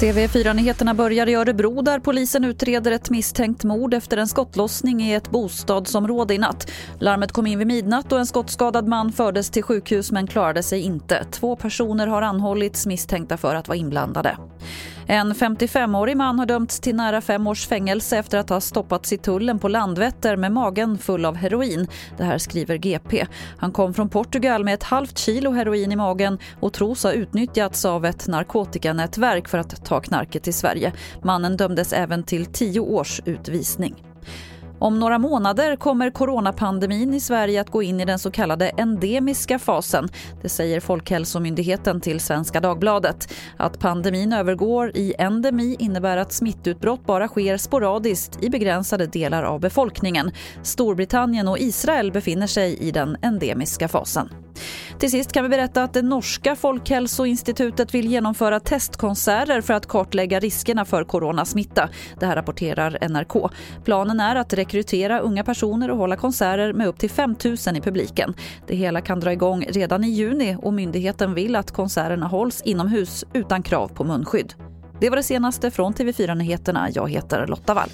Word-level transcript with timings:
TV4-nyheterna 0.00 0.94
börjar 0.94 1.28
i 1.28 1.34
Örebro 1.34 1.82
där 1.82 1.98
polisen 1.98 2.44
utreder 2.44 2.92
ett 2.92 3.10
misstänkt 3.10 3.64
mord 3.64 3.94
efter 3.94 4.16
en 4.16 4.28
skottlossning 4.28 5.02
i 5.02 5.14
ett 5.14 5.30
bostadsområde 5.30 6.34
i 6.34 6.38
natt. 6.38 6.70
Larmet 6.98 7.32
kom 7.32 7.46
in 7.46 7.58
vid 7.58 7.66
midnatt 7.66 8.12
och 8.12 8.18
en 8.18 8.26
skottskadad 8.26 8.88
man 8.88 9.12
fördes 9.12 9.50
till 9.50 9.62
sjukhus 9.62 10.12
men 10.12 10.26
klarade 10.26 10.62
sig 10.62 10.80
inte. 10.80 11.26
Två 11.30 11.56
personer 11.56 12.06
har 12.06 12.22
anhållits 12.22 12.86
misstänkta 12.86 13.36
för 13.36 13.54
att 13.54 13.68
vara 13.68 13.78
inblandade. 13.78 14.36
En 15.08 15.32
55-årig 15.32 16.16
man 16.16 16.38
har 16.38 16.46
dömts 16.46 16.80
till 16.80 16.96
nära 16.96 17.20
fem 17.20 17.46
års 17.46 17.66
fängelse 17.66 18.18
efter 18.18 18.38
att 18.38 18.48
ha 18.48 18.60
stoppats 18.60 19.12
i 19.12 19.18
tullen 19.18 19.58
på 19.58 19.68
Landvetter 19.68 20.36
med 20.36 20.52
magen 20.52 20.98
full 20.98 21.24
av 21.24 21.36
heroin. 21.36 21.86
Det 22.16 22.24
här 22.24 22.38
skriver 22.38 22.76
GP. 22.76 23.26
Han 23.58 23.72
kom 23.72 23.94
från 23.94 24.08
Portugal 24.08 24.64
med 24.64 24.74
ett 24.74 24.82
halvt 24.82 25.18
kilo 25.18 25.50
heroin 25.50 25.92
i 25.92 25.96
magen 25.96 26.38
och 26.60 26.72
tros 26.72 27.02
ha 27.02 27.12
utnyttjats 27.12 27.84
av 27.84 28.04
ett 28.04 28.26
narkotikanätverk 28.26 29.48
för 29.48 29.58
att 29.58 29.84
ta 29.84 30.00
knarket 30.00 30.42
till 30.42 30.54
Sverige. 30.54 30.92
Mannen 31.22 31.56
dömdes 31.56 31.92
även 31.92 32.22
till 32.22 32.46
tio 32.46 32.80
års 32.80 33.20
utvisning. 33.24 33.94
Om 34.78 34.98
några 34.98 35.18
månader 35.18 35.76
kommer 35.76 36.10
coronapandemin 36.10 37.14
i 37.14 37.20
Sverige 37.20 37.60
att 37.60 37.70
gå 37.70 37.82
in 37.82 38.00
i 38.00 38.04
den 38.04 38.18
så 38.18 38.30
kallade 38.30 38.68
endemiska 38.68 39.58
fasen. 39.58 40.08
Det 40.42 40.48
säger 40.48 40.80
Folkhälsomyndigheten 40.80 42.00
till 42.00 42.20
Svenska 42.20 42.60
Dagbladet. 42.60 43.32
Att 43.56 43.78
pandemin 43.78 44.32
övergår 44.32 44.90
i 44.94 45.14
endemi 45.18 45.76
innebär 45.78 46.16
att 46.16 46.32
smittutbrott 46.32 47.06
bara 47.06 47.28
sker 47.28 47.56
sporadiskt 47.56 48.42
i 48.42 48.50
begränsade 48.50 49.06
delar 49.06 49.42
av 49.42 49.60
befolkningen. 49.60 50.30
Storbritannien 50.62 51.48
och 51.48 51.58
Israel 51.58 52.12
befinner 52.12 52.46
sig 52.46 52.78
i 52.78 52.90
den 52.90 53.16
endemiska 53.22 53.88
fasen. 53.88 54.45
Till 54.98 55.10
sist 55.10 55.32
kan 55.32 55.42
vi 55.42 55.48
berätta 55.48 55.82
att 55.82 55.92
det 55.92 56.02
norska 56.02 56.56
folkhälsoinstitutet 56.56 57.94
vill 57.94 58.06
genomföra 58.06 58.60
testkonserter 58.60 59.60
för 59.60 59.74
att 59.74 59.86
kartlägga 59.86 60.40
riskerna 60.40 60.84
för 60.84 61.04
coronasmitta. 61.04 61.88
Det 62.20 62.26
här 62.26 62.36
rapporterar 62.36 63.08
NRK. 63.08 63.50
Planen 63.84 64.20
är 64.20 64.36
att 64.36 64.52
rekrytera 64.52 65.18
unga 65.18 65.44
personer 65.44 65.90
och 65.90 65.96
hålla 65.96 66.16
konserter 66.16 66.72
med 66.72 66.88
upp 66.88 66.98
till 66.98 67.10
5 67.10 67.36
000 67.44 67.56
i 67.76 67.80
publiken. 67.80 68.34
Det 68.66 68.76
hela 68.76 69.00
kan 69.00 69.20
dra 69.20 69.32
igång 69.32 69.66
redan 69.68 70.04
i 70.04 70.08
juni 70.08 70.56
och 70.62 70.72
myndigheten 70.72 71.34
vill 71.34 71.56
att 71.56 71.70
konserterna 71.70 72.26
hålls 72.26 72.62
inomhus 72.62 73.24
utan 73.32 73.62
krav 73.62 73.88
på 73.88 74.04
munskydd. 74.04 74.54
Det 75.00 75.10
var 75.10 75.16
det 75.16 75.22
senaste 75.22 75.70
från 75.70 75.94
TV4 75.94 76.34
Nyheterna. 76.34 76.88
Jag 76.94 77.10
heter 77.10 77.46
Lotta 77.46 77.74
Wall. 77.74 77.90